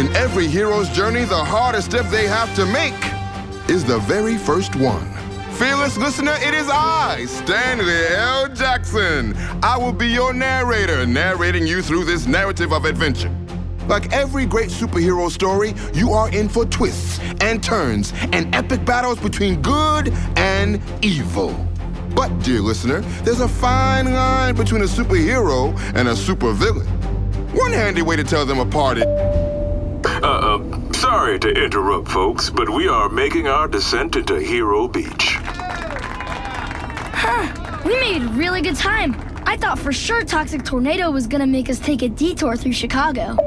[0.00, 2.94] In every hero's journey, the hardest step they have to make
[3.68, 5.06] is the very first one.
[5.56, 8.48] Fearless listener, it is I, Stanley L.
[8.48, 9.36] Jackson.
[9.62, 13.30] I will be your narrator, narrating you through this narrative of adventure.
[13.88, 19.20] Like every great superhero story, you are in for twists and turns and epic battles
[19.20, 21.50] between good and evil.
[22.14, 26.88] But, dear listener, there's a fine line between a superhero and a supervillain.
[27.52, 29.29] One handy way to tell them apart is.
[31.00, 35.38] Sorry to interrupt, folks, but we are making our descent into Hero Beach.
[37.14, 39.16] Huh, we made really good time.
[39.46, 43.38] I thought for sure Toxic Tornado was gonna make us take a detour through Chicago.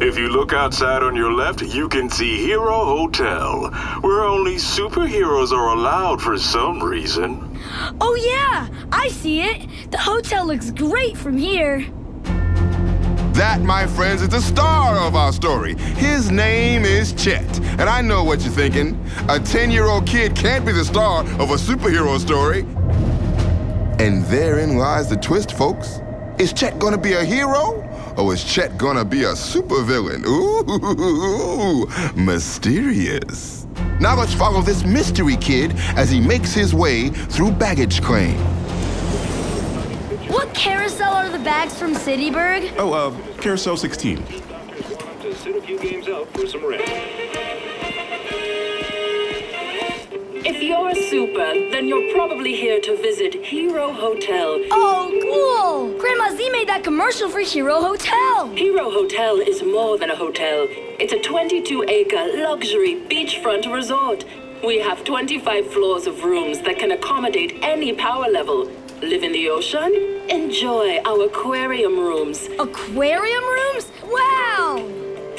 [0.00, 3.70] If you look outside on your left, you can see Hero Hotel,
[4.00, 7.56] where only superheroes are allowed for some reason.
[8.00, 9.68] Oh, yeah, I see it.
[9.92, 11.86] The hotel looks great from here.
[13.32, 15.74] That, my friends, is the star of our story.
[15.74, 17.60] His name is Chet.
[17.78, 19.02] And I know what you're thinking.
[19.30, 22.60] A 10 year old kid can't be the star of a superhero story.
[24.04, 26.00] And therein lies the twist, folks.
[26.38, 27.88] Is Chet gonna be a hero?
[28.18, 30.26] Or is Chet gonna be a supervillain?
[30.26, 31.86] Ooh,
[32.20, 33.66] mysterious.
[33.98, 38.36] Now let's follow this mystery kid as he makes his way through baggage claim.
[40.52, 42.74] What carousel are the bags from Cityburg?
[42.76, 44.22] Oh, uh, Carousel 16.
[45.32, 46.92] sit a few games out for some rest.
[50.44, 54.60] If you're a super, then you're probably here to visit Hero Hotel.
[54.70, 55.98] Oh, cool!
[55.98, 58.50] Grandma Zee made that commercial for Hero Hotel.
[58.54, 60.66] Hero Hotel is more than a hotel.
[61.00, 64.26] It's a 22 acre luxury beachfront resort.
[64.62, 68.70] We have 25 floors of rooms that can accommodate any power level.
[69.02, 69.92] Live in the ocean?
[70.28, 72.46] Enjoy our aquarium rooms.
[72.60, 73.90] Aquarium rooms?
[74.04, 74.88] Wow!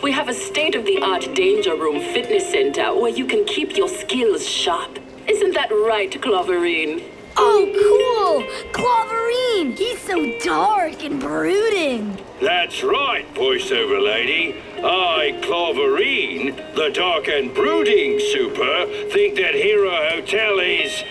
[0.03, 3.77] We have a state of the art danger room fitness center where you can keep
[3.77, 4.99] your skills sharp.
[5.29, 7.09] Isn't that right, Cloverine?
[7.37, 8.43] Oh, cool!
[8.73, 9.77] Cloverine!
[9.77, 12.17] He's so dark and brooding.
[12.41, 14.61] That's right, voiceover lady.
[14.83, 21.01] I, Cloverine, the dark and brooding super, think that Hero Hotel is.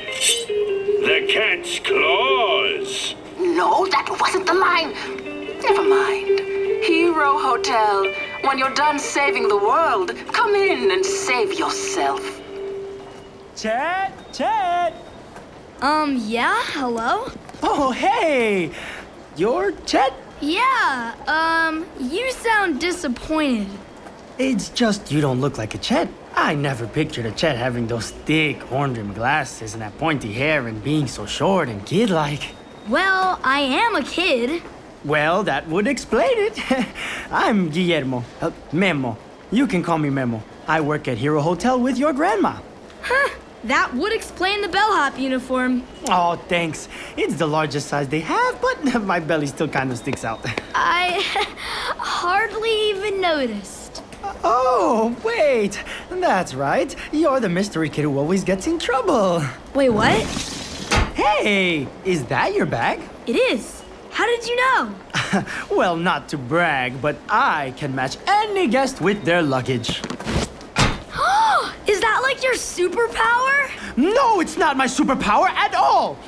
[1.02, 3.14] The cat's claws.
[3.38, 4.92] No, that wasn't the line.
[5.60, 6.38] Never mind.
[6.84, 8.06] Hero Hotel.
[8.44, 12.40] When you're done saving the world, come in and save yourself.
[13.56, 14.12] Chet?
[14.32, 14.94] Chet?
[15.80, 17.30] Um, yeah, hello?
[17.62, 18.70] Oh, hey!
[19.36, 20.12] You're Chet?
[20.40, 23.68] Yeah, um, you sound disappointed.
[24.38, 26.08] It's just you don't look like a Chet.
[26.34, 30.66] I never pictured a Chet having those thick horn rimmed glasses and that pointy hair
[30.66, 32.54] and being so short and kid like.
[32.88, 34.62] Well, I am a kid.
[35.04, 36.58] Well, that would explain it.
[37.30, 38.24] I'm Guillermo.
[38.40, 39.16] Uh, Memo.
[39.50, 40.42] You can call me Memo.
[40.66, 42.58] I work at Hero Hotel with your grandma.
[43.02, 43.28] Huh,
[43.64, 45.82] that would explain the bellhop uniform.
[46.08, 46.88] Oh, thanks.
[47.16, 50.40] It's the largest size they have, but my belly still kind of sticks out.
[50.74, 51.20] I
[51.98, 53.81] hardly even noticed.
[54.44, 55.82] Oh, wait.
[56.10, 56.94] That's right.
[57.12, 59.42] You're the mystery kid who always gets in trouble.
[59.74, 60.12] Wait, what?
[61.14, 63.00] Hey, is that your bag?
[63.26, 63.82] It is.
[64.10, 64.94] How did you know?
[65.70, 69.88] Well, not to brag, but I can match any guest with their luggage.
[71.86, 73.70] Is that like your superpower?
[73.96, 76.18] No, it's not my superpower at all!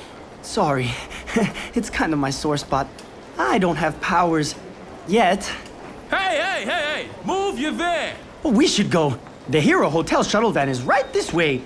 [0.40, 0.90] Sorry,
[1.74, 2.88] it's kind of my sore spot.
[3.38, 4.54] I don't have powers
[5.06, 5.50] yet.
[6.10, 7.08] Hey, hey, hey, hey!
[7.24, 8.14] Move you there!
[8.42, 9.18] We should go.
[9.48, 11.62] The Hero Hotel shuttle van is right this way.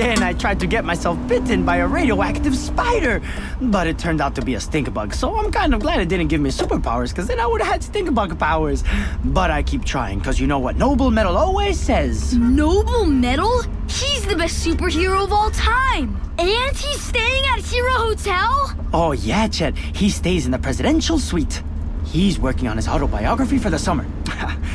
[0.00, 3.20] Then I tried to get myself bitten by a radioactive spider.
[3.60, 6.08] But it turned out to be a stink bug, so I'm kind of glad it
[6.08, 8.82] didn't give me superpowers, because then I would have had stink bug powers.
[9.24, 12.34] But I keep trying, because you know what Noble Metal always says.
[12.34, 13.62] Noble Metal?
[13.88, 16.18] He's the best superhero of all time.
[16.38, 18.74] And he's staying at Hero Hotel?
[18.94, 19.76] Oh, yeah, Chet.
[19.76, 21.62] He stays in the presidential suite.
[22.06, 24.06] He's working on his autobiography for the summer.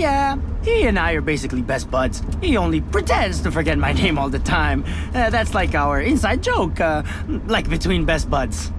[0.00, 2.22] yeah, he and I are basically best buds.
[2.40, 4.84] He only pretends to forget my name all the time.
[5.14, 7.02] Uh, that's like our inside joke, uh,
[7.46, 8.72] like between best buds.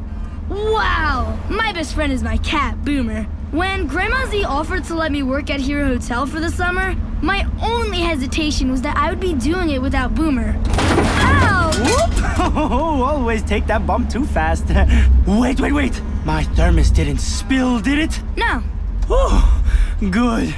[0.49, 1.39] Wow!
[1.49, 3.23] My best friend is my cat, Boomer.
[3.51, 7.47] When Grandma Zee offered to let me work at Hero Hotel for the summer, my
[7.61, 10.55] only hesitation was that I would be doing it without Boomer.
[10.67, 11.71] Ow!
[11.85, 12.55] Whoop!
[12.55, 14.65] Always take that bump too fast.
[15.27, 16.01] wait, wait, wait.
[16.25, 18.19] My thermos didn't spill, did it?
[18.35, 18.63] No.
[19.09, 19.63] Oh,
[20.09, 20.55] good.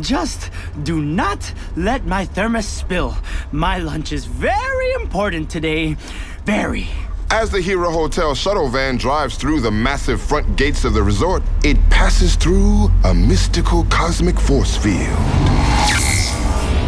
[0.00, 0.50] Just
[0.82, 3.16] do not let my thermos spill.
[3.52, 5.96] My lunch is very important today.
[6.44, 6.88] Very.
[7.30, 11.42] As the Hero Hotel shuttle van drives through the massive front gates of the resort,
[11.64, 15.18] it passes through a mystical cosmic force field.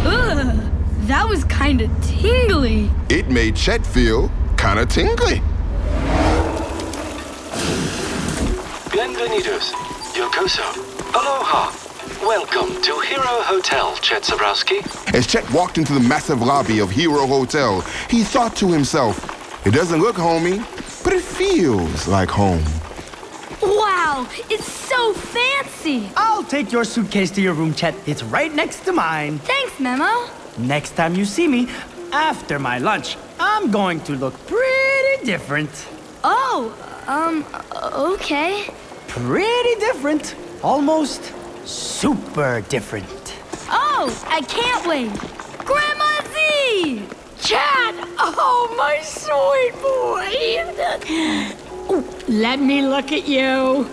[0.05, 0.69] Ugh,
[1.07, 2.91] that was kinda tingly.
[3.09, 5.41] It made Chet feel kinda tingly.
[8.91, 9.71] Bienvenidos.
[10.13, 10.63] Yokoso.
[11.13, 11.86] Aloha.
[12.27, 14.83] Welcome to Hero Hotel, Chet Zabrowski.
[15.15, 17.79] As Chet walked into the massive lobby of Hero Hotel,
[18.09, 19.15] he thought to himself,
[19.65, 20.57] it doesn't look homey,
[21.05, 22.65] but it feels like home.
[23.61, 26.11] Wow, it's so fancy.
[26.17, 27.95] I'll take your suitcase to your room, Chet.
[28.05, 29.39] It's right next to mine.
[29.39, 30.29] Thanks, Memo.
[30.57, 31.69] Next time you see me,
[32.11, 35.69] after my lunch, I'm going to look pretty different.
[36.25, 36.75] Oh,
[37.07, 37.45] um,
[38.13, 38.69] okay.
[39.07, 40.35] Pretty different.
[40.61, 41.21] Almost
[41.67, 43.35] super different.
[43.69, 45.11] Oh, I can't wait.
[45.65, 47.03] Grandma Zee!
[47.41, 47.95] Chad!
[48.17, 50.47] Oh, my sweet boy!
[52.27, 53.87] Let me look at you.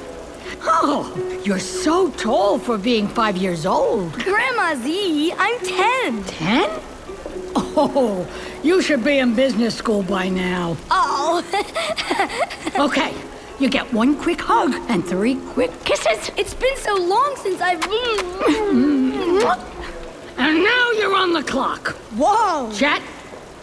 [0.62, 4.12] Oh, you're so tall for being five years old.
[4.12, 6.24] Grandma Zee, I'm 10.
[6.24, 6.80] Ten?
[7.56, 8.26] Oh,
[8.62, 10.76] you should be in business school by now.
[10.90, 11.42] Oh.
[12.76, 13.14] Okay,
[13.60, 16.30] you get one quick hug and three quick kisses.
[16.36, 17.80] it's been so long since I've.
[17.80, 17.90] been.
[20.36, 21.90] And now you're on the clock.
[22.16, 22.72] Whoa!
[22.72, 23.00] Chet,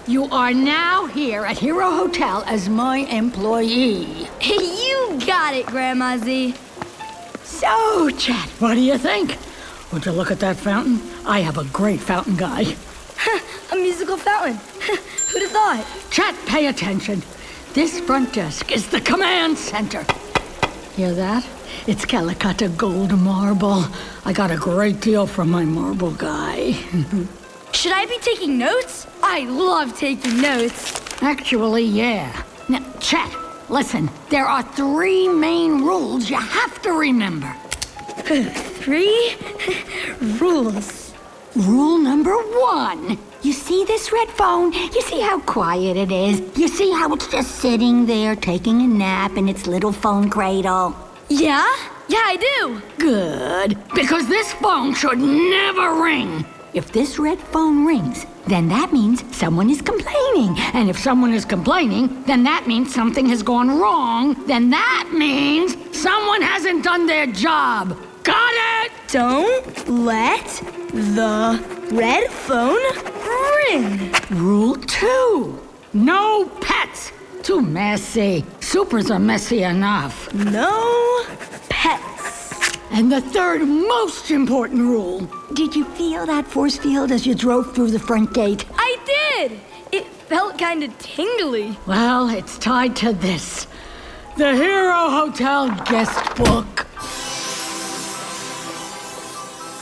[0.08, 4.28] you are now here at Hero Hotel as my employee.
[4.42, 6.56] you got it, Grandma Zee.
[7.44, 9.38] So, Chet, what do you think?
[9.92, 11.02] Would you look at that fountain?
[11.26, 12.64] I have a great fountain guy.
[13.72, 14.56] A musical fountain.
[15.32, 15.86] Who'd have thought?
[16.10, 17.22] Chet, pay attention.
[17.74, 20.06] This front desk is the command center.
[20.98, 21.48] Hear that?
[21.88, 23.86] It's Calacatta gold marble.
[24.26, 26.74] I got a great deal from my marble guy.
[27.72, 29.08] Should I be taking notes?
[29.24, 31.00] I love taking notes.
[31.22, 32.44] Actually, yeah.
[32.68, 33.34] Now, Chet,
[33.70, 34.10] listen.
[34.30, 37.56] There are three main rules you have to remember.
[38.82, 39.36] Three
[40.42, 41.14] rules.
[41.56, 43.18] Rule number one.
[43.44, 44.72] You see this red phone?
[44.72, 46.42] You see how quiet it is?
[46.56, 50.96] You see how it's just sitting there taking a nap in its little phone cradle?
[51.28, 51.66] Yeah?
[52.08, 52.82] Yeah, I do.
[53.00, 53.78] Good.
[53.96, 56.46] Because this phone should never ring.
[56.76, 60.56] If this red phone rings, then that means someone is complaining.
[60.74, 64.36] And if someone is complaining, then that means something has gone wrong.
[64.46, 67.98] Then that means someone hasn't done their job.
[68.24, 68.71] Got it?
[69.12, 70.48] Don't let
[70.94, 72.80] the red phone
[73.70, 74.14] ring.
[74.30, 75.60] Rule two
[75.94, 77.12] no pets.
[77.44, 78.46] Too messy.
[78.62, 80.34] Supers are messy enough.
[80.34, 81.26] No
[81.68, 82.72] pets.
[82.92, 87.76] And the third most important rule did you feel that force field as you drove
[87.76, 88.64] through the front gate?
[88.76, 89.60] I did.
[89.92, 91.78] It felt kind of tingly.
[91.86, 93.68] Well, it's tied to this
[94.38, 96.88] the Hero Hotel guest book.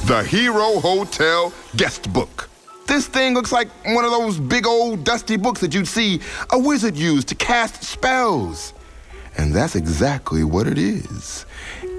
[0.09, 2.49] The Hero Hotel Guest Book.
[2.87, 6.57] This thing looks like one of those big old dusty books that you'd see a
[6.57, 8.73] wizard use to cast spells.
[9.37, 11.45] And that's exactly what it is.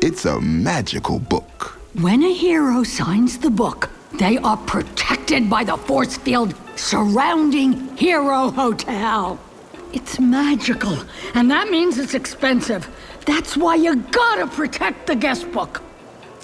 [0.02, 1.78] It's a magical book.
[2.00, 8.50] When a hero signs the book, they are protected by the force field surrounding Hero
[8.50, 9.38] Hotel.
[9.92, 10.98] It's magical,
[11.36, 12.88] and that means it's expensive.
[13.24, 15.80] That's why you gotta protect the guest book.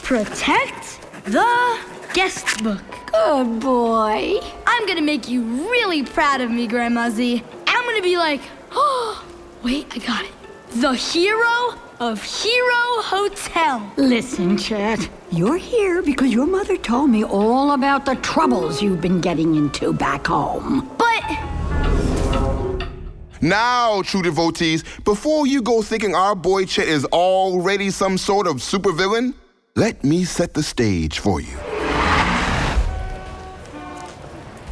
[0.04, 1.78] Protect the
[2.14, 2.82] guest book.
[3.12, 4.38] Good boy.
[4.66, 7.42] I'm gonna make you really proud of me, Grandma Zee.
[7.66, 8.40] I'm gonna be like,
[8.72, 9.24] oh,
[9.62, 10.32] wait, I got it.
[10.80, 13.92] The hero of Hero Hotel.
[13.96, 19.20] Listen, Chet, you're here because your mother told me all about the troubles you've been
[19.20, 20.88] getting into back home.
[20.98, 21.24] But
[23.40, 28.56] Now, true devotees, before you go thinking our boy Chet is already some sort of
[28.56, 29.34] supervillain,
[29.76, 31.56] let me set the stage for you.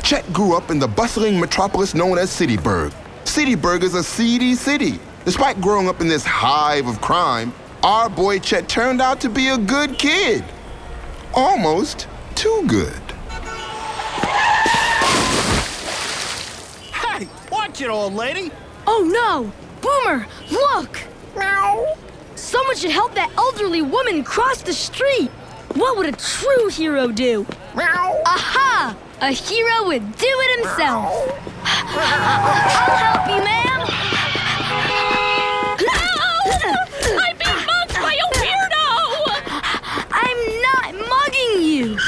[0.02, 2.94] Chet grew up in the bustling metropolis known as Cityburg.
[3.24, 4.98] Cityburg is a seedy city.
[5.26, 9.48] Despite growing up in this hive of crime, our boy Chet turned out to be
[9.48, 10.42] a good kid.
[11.34, 13.00] Almost too good.
[16.92, 18.50] Hey, watch it, old lady.
[18.86, 19.52] Oh no!
[19.80, 20.98] Boomer, look!
[21.36, 21.96] Meow.
[22.36, 25.30] Someone should help that elderly woman cross the street.
[25.74, 27.46] What would a true hero do?
[27.74, 28.22] Meow.
[28.26, 28.96] Aha!
[29.20, 31.12] A hero would do it himself.
[31.64, 33.80] I'll help you, ma'am.
[35.80, 35.94] No!
[37.20, 38.86] I'm being mugged by a weirdo!
[40.10, 41.98] I'm not mugging you.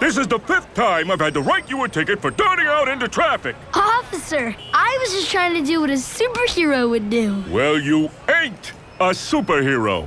[0.00, 2.88] This is the fifth time I've had to write you a ticket for darting out
[2.88, 3.56] into traffic.
[4.04, 7.42] Officer, I was just trying to do what a superhero would do.
[7.48, 10.06] Well, you ain't a superhero.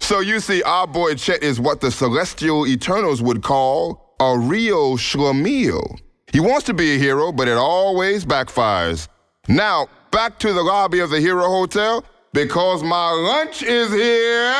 [0.00, 4.96] So you see, our boy Chet is what the celestial Eternals would call a real
[4.96, 6.00] schlemiel.
[6.32, 9.06] He wants to be a hero, but it always backfires.
[9.46, 14.52] Now, back to the lobby of the Hero Hotel, because my lunch is here.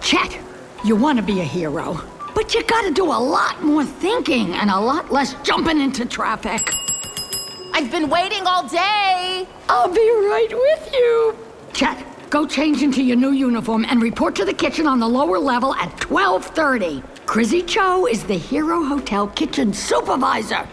[0.00, 0.36] Chet,
[0.84, 2.00] you want to be a hero,
[2.38, 6.72] but you gotta do a lot more thinking and a lot less jumping into traffic.
[7.74, 9.44] I've been waiting all day.
[9.68, 11.36] I'll be right with you.
[11.72, 15.36] Chet, go change into your new uniform and report to the kitchen on the lower
[15.36, 17.02] level at 12:30.
[17.26, 20.64] Chrissy Cho is the Hero Hotel kitchen supervisor.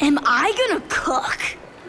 [0.00, 1.38] Am I gonna cook?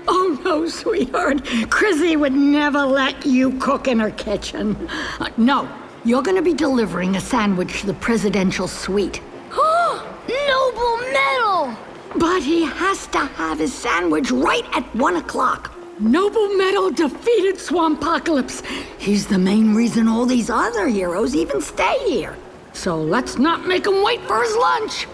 [0.10, 1.46] Oh no, sweetheart.
[1.70, 4.90] Chrissy would never let you cook in her kitchen.
[5.22, 5.70] Uh, no,
[6.04, 9.22] you're gonna be delivering a sandwich to the presidential suite.
[9.52, 11.78] Noble Metal!
[12.16, 15.72] But he has to have his sandwich right at one o'clock.
[16.00, 18.66] Noble Metal defeated Swampocalypse.
[18.98, 22.36] He's the main reason all these other heroes even stay here.
[22.74, 25.08] So let's not make him wait for his lunch.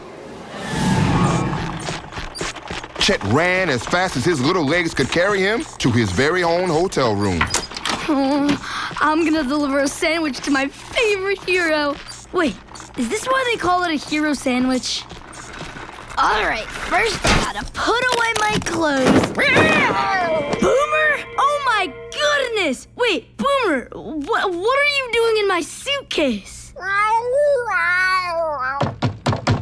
[3.00, 6.70] Chet ran as fast as his little legs could carry him to his very own
[6.70, 7.44] hotel room.
[9.00, 11.96] I'm gonna deliver a sandwich to my favorite hero.
[12.34, 12.56] Wait,
[12.98, 15.04] is this why they call it a hero sandwich?
[16.18, 19.32] All right, first I gotta put away my clothes.
[20.60, 21.26] Boomer?
[21.38, 22.88] Oh my goodness!
[22.96, 26.74] Wait, Boomer, what, what are you doing in my suitcase?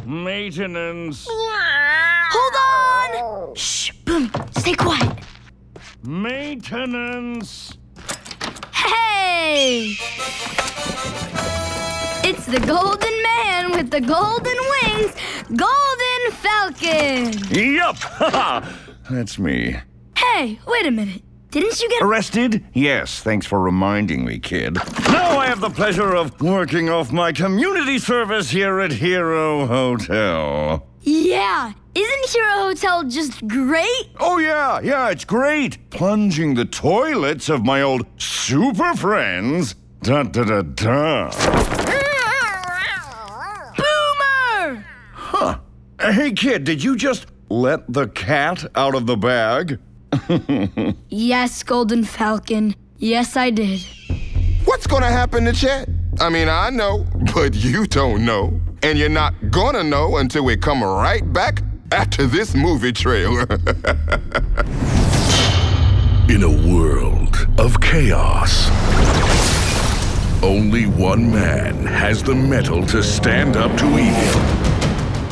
[0.06, 1.26] Maintenance.
[1.28, 2.54] Hold
[3.50, 3.54] on!
[3.54, 5.18] Shh, Boomer, stay quiet.
[6.02, 7.76] Maintenance.
[8.86, 9.96] Hey!
[12.28, 15.12] It's the golden man with the golden wings,
[15.54, 17.32] Golden Falcon!
[17.50, 17.96] Yup!
[17.96, 18.72] Haha!
[19.10, 19.76] That's me.
[20.16, 21.22] Hey, wait a minute.
[21.50, 22.64] Didn't you get Arrested?
[22.74, 24.74] Yes, thanks for reminding me, kid.
[25.08, 30.86] Now I have the pleasure of working off my community service here at Hero Hotel.
[31.00, 34.10] Yeah, isn't Hero Hotel just great?
[34.20, 35.78] Oh, yeah, yeah, it's great.
[35.90, 39.74] Plunging the toilets of my old super friends.
[40.02, 41.30] Da da da da.
[43.76, 44.84] Boomer!
[45.14, 45.58] Huh.
[46.00, 49.78] Hey, kid, did you just let the cat out of the bag?
[51.08, 52.74] Yes, Golden Falcon.
[52.98, 53.80] Yes, I did.
[54.64, 55.88] What's gonna happen to Chet?
[56.20, 58.60] I mean, I know, but you don't know.
[58.82, 61.62] And you're not gonna know until we come right back
[61.92, 63.42] after this movie trailer.
[66.28, 68.68] In a world of chaos,
[70.42, 74.42] only one man has the metal to stand up to evil.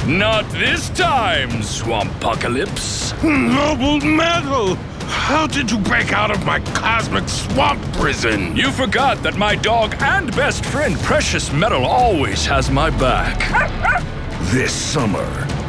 [0.07, 3.13] Not this time, Swampocalypse.
[3.25, 4.77] Noble metal!
[5.07, 8.55] How did you break out of my cosmic swamp prison?
[8.57, 13.39] You forgot that my dog and best friend Precious Metal always has my back.
[14.53, 15.25] This summer,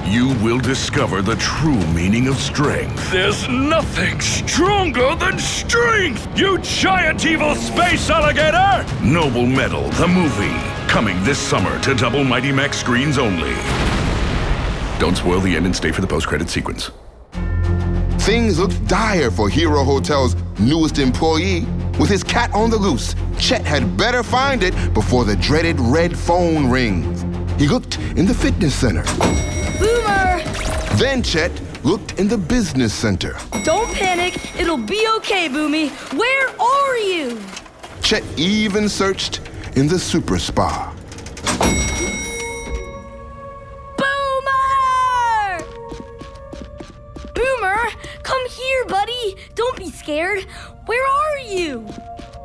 [0.07, 3.11] you will discover the true meaning of strength.
[3.11, 8.85] There's nothing stronger than strength, you giant evil space alligator!
[9.03, 10.55] Noble Metal, the movie,
[10.87, 13.53] coming this summer to double Mighty Max screens only.
[14.99, 16.91] Don't spoil the end and stay for the post-credit sequence.
[18.19, 21.65] Things look dire for Hero Hotel's newest employee.
[21.99, 26.17] With his cat on the loose, Chet had better find it before the dreaded red
[26.17, 27.25] phone rings.
[27.59, 29.03] He looked in the fitness center.
[30.95, 31.11] Boomer!
[31.11, 31.51] Then Chet
[31.83, 33.35] looked in the business center.
[33.63, 34.33] Don't panic.
[34.59, 35.89] It'll be okay, Boomy.
[36.17, 37.39] Where are you?
[38.01, 39.41] Chet even searched
[39.75, 40.93] in the super spa.
[43.97, 45.65] Boomer!
[47.33, 47.89] Boomer,
[48.23, 49.35] come here, buddy.
[49.55, 50.45] Don't be scared.
[50.85, 51.87] Where are you?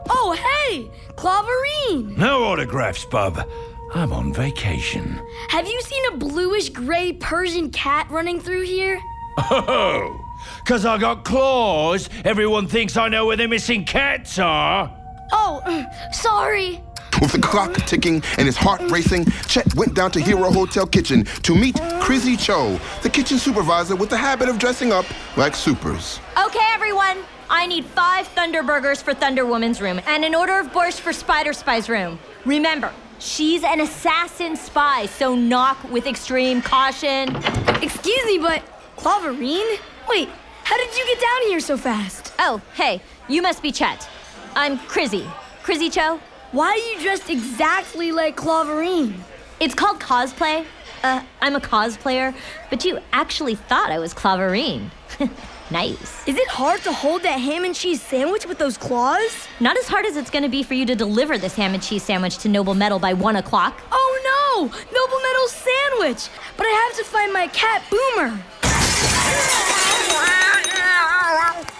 [0.08, 2.16] Oh, hey, Cloverine.
[2.16, 3.46] No autographs, bub.
[3.92, 5.20] I'm on vacation.
[5.48, 9.00] Have you seen a bluish gray Persian cat running through here?
[9.36, 10.24] Oh,
[10.62, 14.94] because I got claws, everyone thinks I know where the missing cats are.
[15.32, 16.80] Oh, sorry.
[17.20, 21.24] With the clock ticking and his heart racing, Chet went down to Hero Hotel kitchen
[21.42, 25.04] to meet Chrissy Cho, the kitchen supervisor with the habit of dressing up
[25.36, 26.20] like supers.
[26.46, 27.18] Okay, everyone.
[27.50, 31.12] I need five Thunder Burgers for Thunder Woman's room and an order of borscht for
[31.12, 32.20] Spider Spy's room.
[32.46, 37.36] Remember, she's an assassin spy, so knock with extreme caution.
[37.82, 38.62] Excuse me, but
[38.96, 39.78] Cloverine?
[40.08, 40.28] Wait,
[40.64, 42.32] how did you get down here so fast?
[42.38, 44.08] Oh, hey, you must be Chet.
[44.56, 45.26] I'm Chrissy.
[45.62, 46.20] Chrissy Cho.
[46.52, 49.14] Why are you dressed exactly like Cloverine?
[49.60, 50.64] It's called cosplay.
[51.02, 52.34] Uh, I'm a cosplayer,
[52.70, 54.90] but you actually thought I was Cloverine.
[55.70, 56.26] nice.
[56.26, 59.48] Is it hard to hold that ham and cheese sandwich with those claws?
[59.60, 61.82] Not as hard as it's going to be for you to deliver this ham and
[61.82, 63.80] cheese sandwich to Noble Metal by one o'clock.
[63.92, 64.64] Oh no!
[64.66, 66.28] Noble Metal sandwich!
[66.56, 68.30] But I have to find my cat Boomer.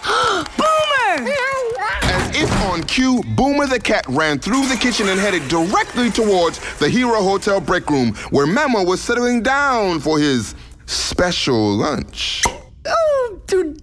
[0.57, 1.31] Boomer!
[2.03, 6.59] As if on cue, Boomer the cat ran through the kitchen and headed directly towards
[6.77, 12.43] the Hero Hotel break room where Memo was settling down for his special lunch.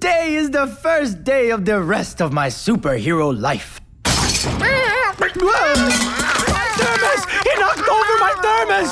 [0.08, 3.78] Today is the first day of the rest of my superhero life.
[4.06, 5.74] Whoa!
[6.56, 7.22] My thermos!
[7.44, 8.90] He knocked over my thermos!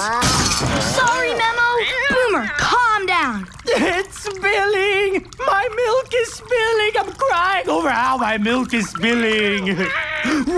[0.95, 1.69] Sorry, Memo.
[2.11, 3.49] Boomer, calm down.
[3.65, 5.27] It's spilling!
[5.39, 6.93] My milk is spilling!
[7.01, 9.75] I'm crying over how my milk is spilling!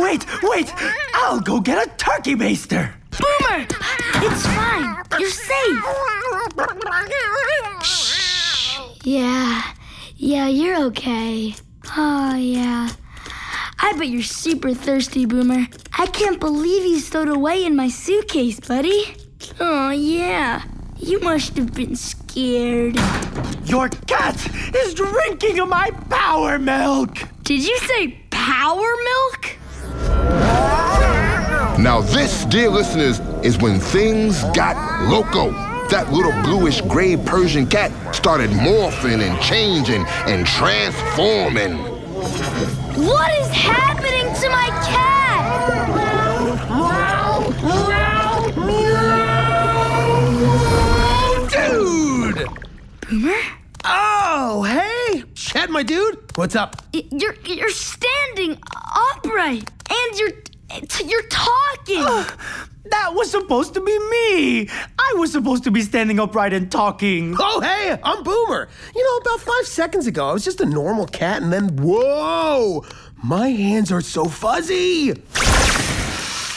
[0.02, 0.72] Wait, wait!
[1.14, 2.94] I'll go get a turkey baster!
[3.12, 3.64] Boomer!
[4.26, 5.04] It's fine.
[5.20, 5.84] You're safe.
[7.84, 8.80] Shh.
[9.04, 9.62] Yeah.
[10.20, 11.54] Yeah, you're okay.
[11.96, 12.88] Oh, yeah.
[13.78, 15.68] I bet you're super thirsty, Boomer.
[15.96, 19.14] I can't believe you stowed away in my suitcase, buddy.
[19.60, 20.64] Oh, yeah.
[20.96, 22.96] You must have been scared.
[23.62, 24.34] Your cat
[24.74, 27.16] is drinking my power milk!
[27.44, 29.56] Did you say power milk?
[31.78, 35.67] Now, this, dear listeners, is when things got loco.
[35.90, 41.78] That little bluish gray Persian cat started morphing and changing and transforming.
[43.06, 45.18] What is happening to my cat?
[51.50, 52.46] Dude!
[53.08, 53.40] Boomer?
[53.84, 55.24] Oh, hey!
[55.34, 56.18] Chet, my dude!
[56.34, 56.82] What's up?
[56.92, 58.58] You're you're standing
[59.14, 60.32] upright and you're
[61.06, 62.04] you're talking.
[62.04, 62.24] Uh,
[62.84, 64.68] that was supposed to be me.
[64.98, 67.34] I was supposed to be standing upright and talking.
[67.38, 68.68] Oh, hey, I'm Boomer.
[68.94, 72.84] You know, about five seconds ago, I was just a normal cat, and then, whoa!
[73.22, 75.12] My hands are so fuzzy!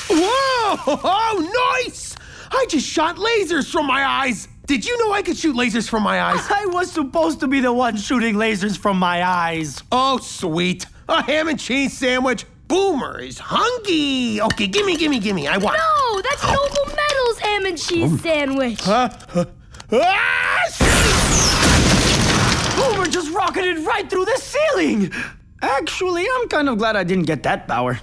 [0.10, 0.38] Whoa!
[1.04, 2.16] Oh, nice!
[2.50, 4.48] I just shot lasers from my eyes!
[4.66, 6.40] Did you know I could shoot lasers from my eyes?
[6.50, 9.84] I was supposed to be the one shooting lasers from my eyes.
[9.92, 10.86] Oh, sweet.
[11.10, 12.46] A ham and cheese sandwich.
[12.72, 14.40] Boomer is hungry.
[14.40, 15.46] Okay, gimme, gimme, gimme.
[15.46, 15.78] I want.
[15.78, 18.80] No, that's Noble Metal's ham and cheese sandwich.
[18.80, 19.10] Huh?
[19.92, 20.62] Ah!
[22.78, 25.12] Boomer just rocketed right through the ceiling.
[25.62, 28.00] Actually, I'm kind of glad I didn't get that power.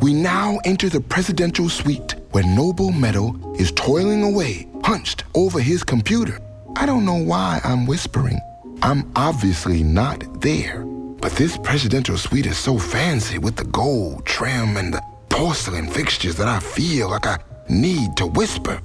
[0.00, 5.82] We now enter the presidential suite where Noble Metal is toiling away, hunched over his
[5.82, 6.38] computer.
[6.76, 8.38] I don't know why I'm whispering.
[8.82, 10.84] I'm obviously not there.
[10.84, 16.36] But this presidential suite is so fancy with the gold trim and the porcelain fixtures
[16.36, 17.38] that I feel like I
[17.68, 18.80] need to whisper.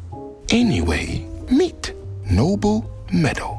[0.49, 1.93] Anyway, meet
[2.29, 3.57] Noble Metal.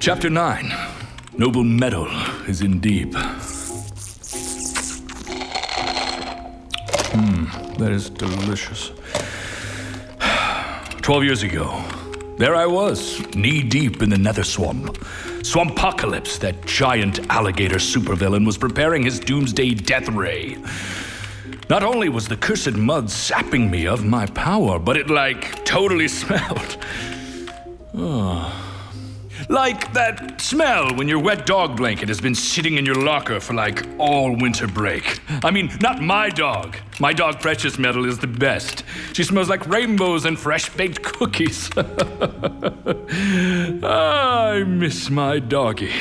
[0.00, 0.72] Chapter 9
[1.38, 2.08] Noble Metal
[2.48, 3.14] is in deep.
[7.14, 7.44] Hmm,
[7.78, 8.90] that is delicious.
[11.00, 11.80] 12 years ago,
[12.38, 14.98] there I was, knee deep in the nether swamp.
[15.44, 20.56] Swampocalypse, that giant alligator supervillain, was preparing his doomsday death ray.
[21.68, 26.08] Not only was the cursed mud sapping me of my power, but it, like, totally
[26.20, 26.78] smelled.
[27.92, 28.63] Oh.
[29.48, 33.52] Like that smell when your wet dog blanket has been sitting in your locker for
[33.54, 35.20] like all winter break.
[35.44, 36.76] I mean, not my dog.
[36.98, 38.84] My dog Precious Metal is the best.
[39.12, 41.70] She smells like rainbows and fresh baked cookies.
[43.82, 45.92] I miss my doggy.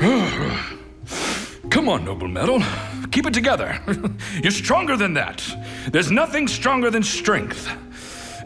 [1.70, 2.62] Come on, Noble Metal.
[3.10, 3.78] Keep it together.
[4.42, 5.42] You're stronger than that.
[5.90, 7.68] There's nothing stronger than strength.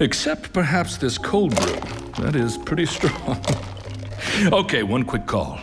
[0.00, 1.76] Except perhaps this cold brew.
[2.24, 3.42] That is pretty strong.
[4.52, 5.58] okay, one quick call.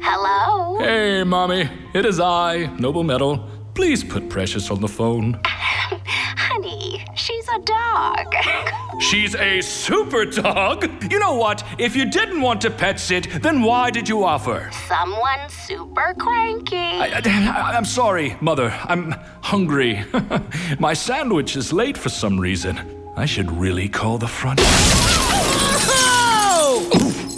[0.00, 0.78] Hello?
[0.78, 1.68] Hey, Mommy.
[1.94, 3.48] It is I, Noble Metal.
[3.74, 5.40] Please put Precious on the phone.
[7.70, 9.00] Honey, she's a dog.
[9.00, 11.12] She's a super dog.
[11.12, 11.64] You know what?
[11.78, 14.70] If you didn't want to pet sit, then why did you offer?
[14.86, 16.76] Someone super cranky.
[16.76, 18.70] I, I, I'm sorry, Mother.
[18.84, 20.04] I'm hungry.
[20.78, 22.78] My sandwich is late for some reason.
[23.16, 24.60] I should really call the front.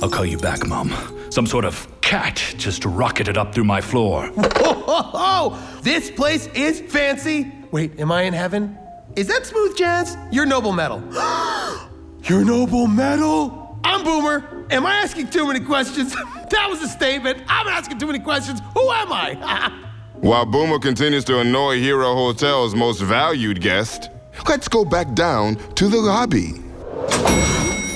[0.03, 0.93] I'll call you back, Mom.
[1.31, 4.27] Some sort of cat just rocketed up through my floor.
[4.35, 7.53] Whoa, This place is fancy.
[7.71, 8.77] Wait, am I in heaven?
[9.17, 10.17] Is that smooth jazz?
[10.31, 11.03] You're noble metal.
[12.23, 13.79] You're noble metal?
[13.83, 14.67] I'm Boomer.
[14.71, 16.15] Am I asking too many questions?
[16.51, 17.43] that was a statement.
[17.49, 18.61] I'm asking too many questions.
[18.75, 19.73] Who am I?
[20.15, 24.11] While Boomer continues to annoy Hero Hotel's most valued guest,
[24.49, 26.53] let's go back down to the lobby.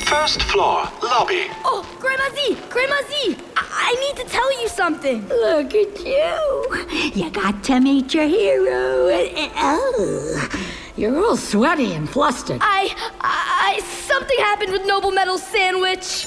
[0.07, 1.47] First floor, lobby.
[1.65, 2.57] Oh, Grandma Zee!
[2.71, 3.37] Grandma Zee!
[3.57, 5.29] I, I need to tell you something.
[5.29, 7.23] Look at you.
[7.23, 9.11] You got to meet your hero.
[9.57, 10.49] Oh,
[10.97, 12.59] you're all sweaty and flustered.
[12.61, 16.27] I, I, something happened with Noble Metal sandwich.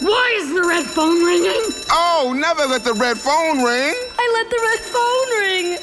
[0.00, 1.62] Why is the red phone ringing?
[1.90, 3.94] Oh, never let the red phone ring.
[4.18, 5.78] I let the red phone ring.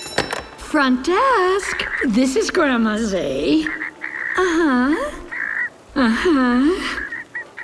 [0.57, 1.87] Front desk.
[2.07, 3.65] This is Grandma Zee.
[3.65, 3.69] Uh
[4.37, 5.11] huh.
[5.95, 6.97] Uh huh.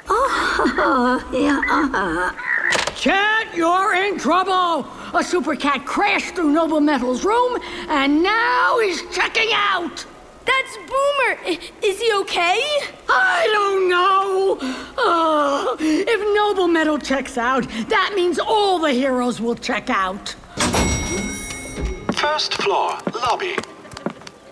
[0.10, 2.94] Oh, yeah, uh huh.
[2.96, 4.88] Chat, you're in trouble.
[5.14, 10.06] A super cat crashed through Noble Metal's room and now he's checking out.
[10.46, 11.40] That's Boomer.
[11.46, 12.60] I- Is he okay?
[13.10, 14.58] I don't know.
[14.98, 20.36] Oh, if Noble Metal checks out, that means all the heroes will check out.
[22.16, 23.56] First floor, lobby.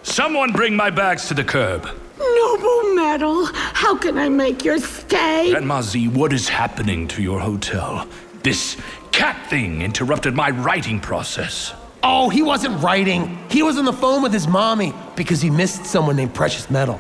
[0.03, 1.87] Someone bring my bags to the curb.
[2.19, 5.51] Noble Metal, how can I make your stay?
[5.51, 8.07] Grandma Zee, what is happening to your hotel?
[8.43, 8.77] This
[9.15, 11.73] cat thing interrupted my writing process.
[12.03, 13.39] oh, he wasn't writing.
[13.49, 16.99] He was on the phone with his mommy because he missed someone named Precious Metal.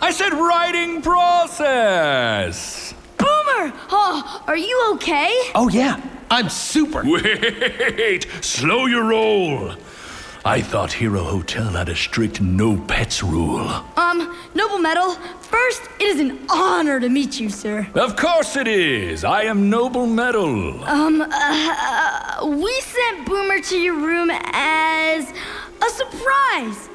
[0.00, 2.94] I said writing process.
[3.18, 3.72] Boomer!
[3.90, 5.32] Oh, are you okay?
[5.56, 6.00] Oh, yeah.
[6.30, 7.02] I'm super.
[7.04, 9.74] Wait, slow your roll.
[10.46, 13.68] I thought Hero Hotel had a strict no pets rule.
[13.96, 17.88] Um, Noble Metal, first, it is an honor to meet you, sir.
[17.96, 19.24] Of course it is.
[19.24, 20.84] I am Noble Metal.
[20.84, 25.32] Um, uh, uh, we sent Boomer to your room as
[25.84, 26.90] a surprise.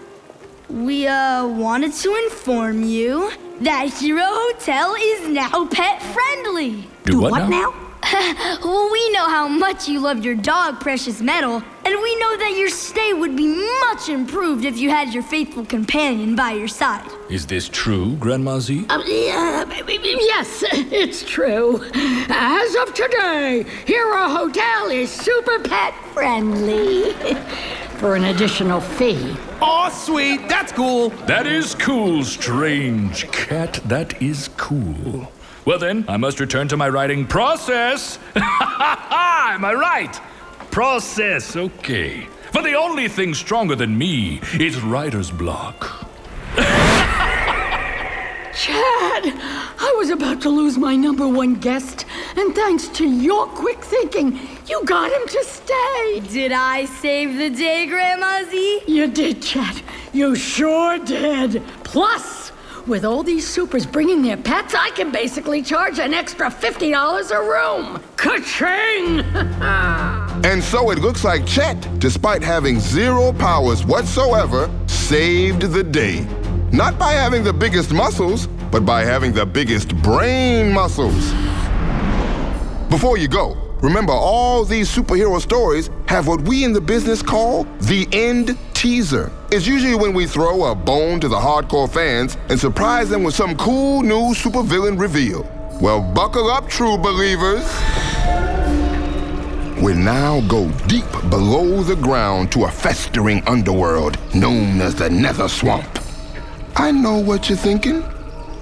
[0.69, 6.87] We, uh, wanted to inform you that Hero Hotel is now pet friendly.
[7.03, 7.90] Do what now?
[8.63, 12.55] well, we know how much you love your dog, Precious Metal, and we know that
[12.57, 13.47] your stay would be
[13.81, 17.07] much improved if you had your faithful companion by your side.
[17.29, 18.85] Is this true, Grandma Zee?
[18.89, 21.79] Um, yeah, yes, it's true.
[21.93, 27.13] As of today, Hero Hotel is super pet friendly
[27.99, 29.35] for an additional fee.
[29.61, 30.49] Oh, sweet.
[30.49, 31.09] That's cool.
[31.27, 33.79] That is cool, strange cat.
[33.85, 35.31] That is cool.
[35.63, 38.17] Well, then, I must return to my writing process.
[38.35, 40.19] Am I right?
[40.71, 42.27] Process, okay.
[42.51, 46.07] For the only thing stronger than me is writer's block.
[48.53, 49.23] Chad,
[49.79, 54.39] I was about to lose my number one guest, and thanks to your quick thinking,
[54.67, 56.21] you got him to stay.
[56.27, 58.81] Did I save the day, Grandma Zee?
[58.87, 59.81] You did, Chad.
[60.11, 61.61] You sure did.
[61.83, 62.40] Plus,
[62.87, 67.41] with all these supers bringing their pets, I can basically charge an extra $50 a
[67.41, 68.01] room.
[68.17, 69.25] Ka-ching!
[70.43, 76.25] And so it looks like Chet, despite having zero powers whatsoever, saved the day.
[76.71, 81.31] Not by having the biggest muscles, but by having the biggest brain muscles.
[82.89, 87.65] Before you go, remember all these superhero stories have what we in the business call
[87.81, 89.31] the end teaser.
[89.51, 93.35] It's usually when we throw a bone to the hardcore fans and surprise them with
[93.35, 95.43] some cool new supervillain reveal.
[95.79, 97.61] Well, buckle up, true believers.
[99.83, 105.47] We now go deep below the ground to a festering underworld known as the Nether
[105.47, 105.99] Swamp.
[106.75, 108.03] I know what you're thinking.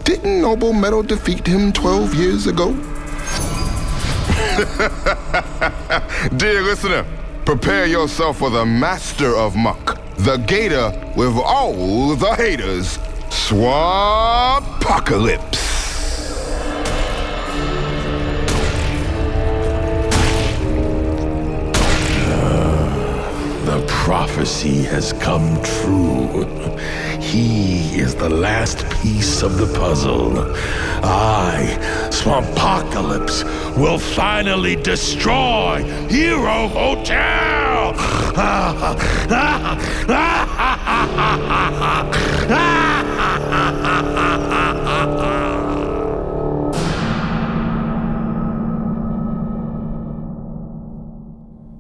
[0.04, 2.74] Didn't Noble Metal defeat him 12 years ago?
[6.36, 7.06] Dear listener,
[7.46, 12.98] prepare yourself for the master of muck, the gator with all the haters,
[13.30, 15.58] Swampocalypse.
[23.66, 26.46] The prophecy has come true.
[27.22, 30.38] He is the last piece of the puzzle.
[31.02, 31.78] I,
[32.12, 33.46] Swampocalypse,
[33.78, 37.59] will finally destroy Hero Hotel!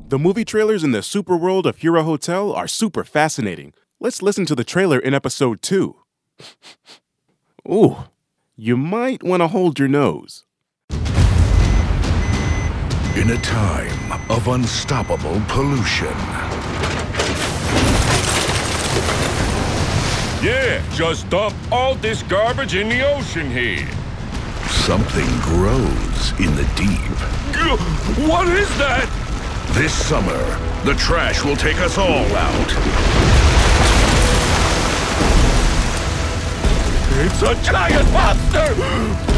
[0.09, 3.73] The movie trailers in the super world of Hero Hotel are super fascinating.
[4.01, 5.95] Let's listen to the trailer in episode 2.
[7.71, 7.97] Ooh,
[8.57, 10.43] you might want to hold your nose.
[13.15, 16.15] In a time of unstoppable pollution,
[20.41, 23.87] Yeah, just dump all this garbage in the ocean here.
[24.89, 26.99] something grows in the deep.
[28.27, 29.07] What is that?
[29.73, 30.37] This summer,
[30.83, 32.69] the trash will take us all out.
[37.21, 38.73] It's a giant monster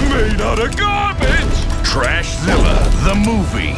[0.10, 1.58] made out of garbage.
[1.84, 3.76] Trashzilla, the movie.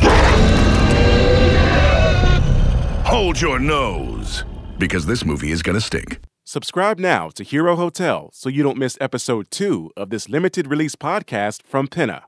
[3.10, 4.44] Hold your nose,
[4.78, 6.20] because this movie is gonna stink.
[6.46, 10.94] Subscribe now to Hero Hotel so you don't miss episode 2 of this limited release
[10.94, 12.24] podcast from Pinna.